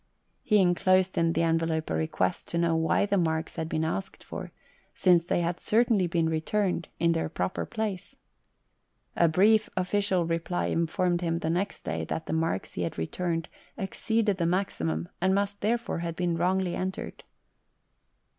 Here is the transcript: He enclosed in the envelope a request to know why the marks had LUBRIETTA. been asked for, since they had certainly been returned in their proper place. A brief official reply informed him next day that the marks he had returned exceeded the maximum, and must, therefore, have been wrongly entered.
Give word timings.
He 0.41 0.57
enclosed 0.57 1.15
in 1.15 1.33
the 1.33 1.43
envelope 1.43 1.91
a 1.91 1.93
request 1.93 2.47
to 2.47 2.57
know 2.57 2.75
why 2.75 3.05
the 3.05 3.17
marks 3.19 3.55
had 3.55 3.67
LUBRIETTA. 3.67 3.69
been 3.69 3.85
asked 3.85 4.23
for, 4.23 4.51
since 4.95 5.23
they 5.23 5.41
had 5.41 5.59
certainly 5.59 6.07
been 6.07 6.27
returned 6.27 6.87
in 6.99 7.11
their 7.11 7.29
proper 7.29 7.67
place. 7.67 8.15
A 9.15 9.27
brief 9.27 9.69
official 9.77 10.25
reply 10.25 10.65
informed 10.73 11.21
him 11.21 11.39
next 11.43 11.83
day 11.83 12.03
that 12.05 12.25
the 12.25 12.33
marks 12.33 12.73
he 12.73 12.81
had 12.81 12.97
returned 12.97 13.47
exceeded 13.77 14.37
the 14.37 14.47
maximum, 14.47 15.07
and 15.21 15.35
must, 15.35 15.61
therefore, 15.61 15.99
have 15.99 16.15
been 16.15 16.35
wrongly 16.35 16.75
entered. 16.75 17.23